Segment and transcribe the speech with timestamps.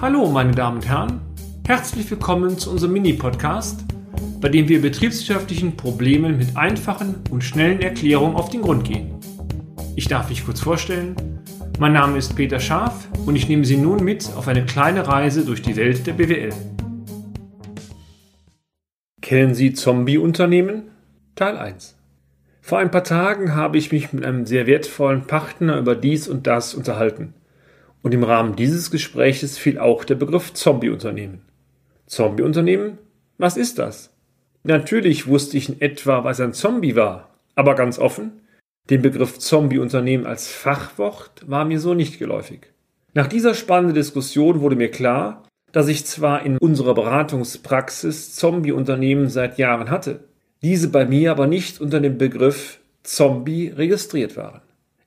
[0.00, 1.20] Hallo, meine Damen und Herren.
[1.66, 3.84] Herzlich willkommen zu unserem Mini-Podcast,
[4.40, 9.14] bei dem wir betriebswirtschaftlichen Problemen mit einfachen und schnellen Erklärungen auf den Grund gehen.
[9.96, 11.16] Ich darf mich kurz vorstellen.
[11.78, 15.44] Mein Name ist Peter Scharf und ich nehme Sie nun mit auf eine kleine Reise
[15.44, 16.52] durch die Welt der BWL.
[19.22, 20.90] Kennen Sie Zombie-Unternehmen?
[21.34, 21.96] Teil 1.
[22.60, 26.46] Vor ein paar Tagen habe ich mich mit einem sehr wertvollen Partner über dies und
[26.46, 27.32] das unterhalten.
[28.04, 31.40] Und im Rahmen dieses Gespräches fiel auch der Begriff Zombie-Unternehmen.
[32.04, 32.98] Zombie-Unternehmen?
[33.38, 34.14] Was ist das?
[34.62, 38.42] Natürlich wusste ich in etwa, was ein Zombie war, aber ganz offen,
[38.90, 42.74] den Begriff Zombie-Unternehmen als Fachwort war mir so nicht geläufig.
[43.14, 45.42] Nach dieser spannenden Diskussion wurde mir klar,
[45.72, 50.24] dass ich zwar in unserer Beratungspraxis Zombie-Unternehmen seit Jahren hatte,
[50.60, 54.60] diese bei mir aber nicht unter dem Begriff Zombie registriert waren.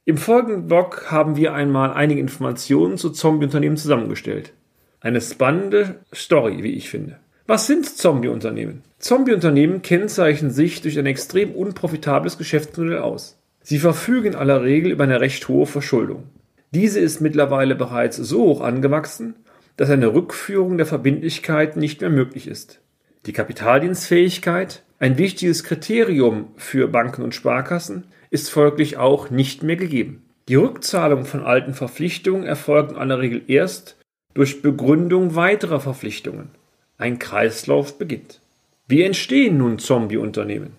[0.07, 4.53] Im folgenden Blog haben wir einmal einige Informationen zu Zombie-Unternehmen zusammengestellt.
[5.01, 7.19] Eine spannende Story, wie ich finde.
[7.45, 8.83] Was sind Zombie-Unternehmen?
[8.99, 13.37] Zombie-Unternehmen kennzeichnen sich durch ein extrem unprofitables Geschäftsmodell aus.
[13.61, 16.23] Sie verfügen in aller Regel über eine recht hohe Verschuldung.
[16.71, 19.35] Diese ist mittlerweile bereits so hoch angewachsen,
[19.75, 22.79] dass eine Rückführung der Verbindlichkeiten nicht mehr möglich ist.
[23.25, 30.23] Die Kapitaldienstfähigkeit, ein wichtiges Kriterium für Banken und Sparkassen, ist folglich auch nicht mehr gegeben.
[30.49, 33.97] Die Rückzahlung von alten Verpflichtungen erfolgt in aller Regel erst
[34.33, 36.49] durch Begründung weiterer Verpflichtungen.
[36.97, 38.39] Ein Kreislauf beginnt.
[38.87, 40.71] Wie entstehen nun Zombie-Unternehmen?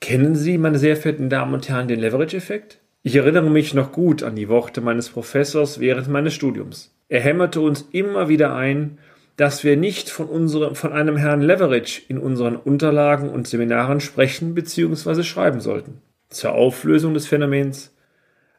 [0.00, 2.78] Kennen Sie, meine sehr verehrten Damen und Herren, den Leverage-Effekt?
[3.02, 6.90] Ich erinnere mich noch gut an die Worte meines Professors während meines Studiums.
[7.08, 8.98] Er hämmerte uns immer wieder ein,
[9.40, 14.54] dass wir nicht von, unserem, von einem Herrn Leverage in unseren Unterlagen und Seminaren sprechen
[14.54, 15.22] bzw.
[15.22, 17.96] schreiben sollten zur Auflösung des Phänomens.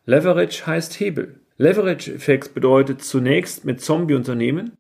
[0.06, 1.40] Leverage heißt Hebel.
[1.58, 4.72] Leverage-Effekt bedeutet zunächst mit Zombie-Unternehmen,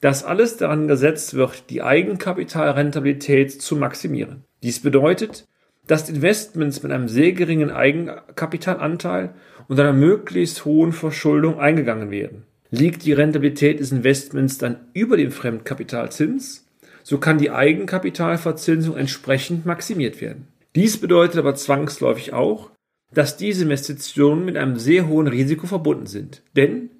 [0.00, 4.42] dass alles daran gesetzt wird, die Eigenkapitalrentabilität zu maximieren.
[4.64, 5.46] Dies bedeutet,
[5.86, 9.32] dass Investments mit einem sehr geringen Eigenkapitalanteil
[9.68, 12.42] und einer möglichst hohen Verschuldung eingegangen werden.
[12.70, 16.66] Liegt die Rentabilität des Investments dann über dem Fremdkapitalzins,
[17.02, 20.48] so kann die Eigenkapitalverzinsung entsprechend maximiert werden.
[20.74, 22.70] Dies bedeutet aber zwangsläufig auch,
[23.14, 26.42] dass diese Investitionen mit einem sehr hohen Risiko verbunden sind.
[26.56, 26.90] Denn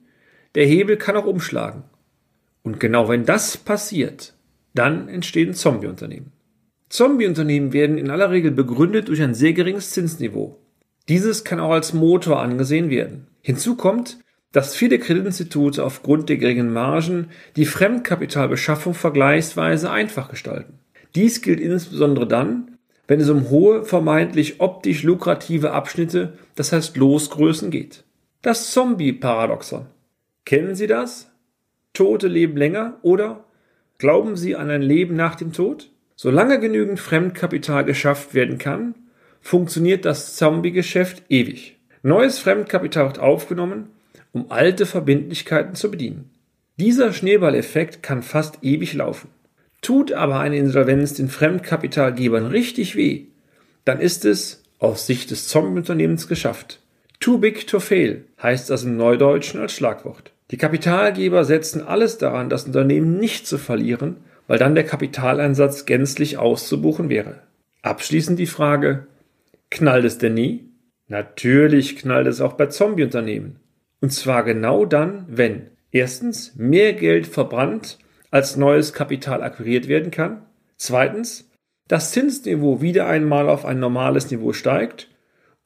[0.54, 1.82] der Hebel kann auch umschlagen.
[2.62, 4.34] Und genau wenn das passiert,
[4.74, 6.32] dann entstehen Zombie-Unternehmen.
[6.88, 10.58] Zombie-Unternehmen werden in aller Regel begründet durch ein sehr geringes Zinsniveau.
[11.08, 13.26] Dieses kann auch als Motor angesehen werden.
[13.42, 14.18] Hinzu kommt,
[14.56, 20.78] dass viele Kreditinstitute aufgrund der geringen Margen die Fremdkapitalbeschaffung vergleichsweise einfach gestalten.
[21.14, 27.70] Dies gilt insbesondere dann, wenn es um hohe, vermeintlich optisch lukrative Abschnitte, das heißt Losgrößen
[27.70, 28.04] geht.
[28.40, 29.88] Das Zombie-Paradoxon.
[30.46, 31.30] Kennen Sie das?
[31.92, 33.44] Tote leben länger oder
[33.98, 35.90] glauben Sie an ein Leben nach dem Tod?
[36.14, 38.94] Solange genügend Fremdkapital geschafft werden kann,
[39.42, 41.76] funktioniert das Zombie-Geschäft ewig.
[42.02, 43.90] Neues Fremdkapital wird aufgenommen,
[44.36, 46.30] um alte Verbindlichkeiten zu bedienen.
[46.76, 49.30] Dieser Schneeballeffekt kann fast ewig laufen.
[49.80, 53.28] Tut aber eine Insolvenz den Fremdkapitalgebern richtig weh,
[53.86, 56.80] dann ist es aus Sicht des Zombie-Unternehmens geschafft.
[57.18, 60.32] Too big to fail heißt das im Neudeutschen als Schlagwort.
[60.50, 64.16] Die Kapitalgeber setzen alles daran, das Unternehmen nicht zu verlieren,
[64.48, 67.40] weil dann der Kapitaleinsatz gänzlich auszubuchen wäre.
[67.80, 69.06] Abschließend die Frage,
[69.70, 70.68] knallt es denn nie?
[71.08, 73.60] Natürlich knallt es auch bei Zombie-Unternehmen.
[74.06, 77.98] Und zwar genau dann, wenn erstens mehr Geld verbrannt
[78.30, 80.42] als neues Kapital akquiriert werden kann.
[80.76, 81.50] Zweitens,
[81.88, 85.08] das Zinsniveau wieder einmal auf ein normales Niveau steigt.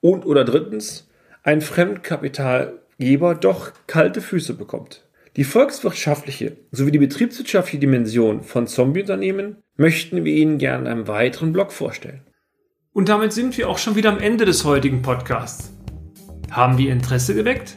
[0.00, 1.06] Und oder drittens,
[1.42, 5.06] ein Fremdkapitalgeber doch kalte Füße bekommt.
[5.36, 11.52] Die volkswirtschaftliche sowie die betriebswirtschaftliche Dimension von Zombie-Unternehmen möchten wir Ihnen gerne in einem weiteren
[11.52, 12.22] Blog vorstellen.
[12.94, 15.74] Und damit sind wir auch schon wieder am Ende des heutigen Podcasts.
[16.50, 17.76] Haben wir Interesse geweckt?